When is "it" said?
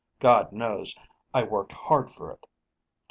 2.31-2.47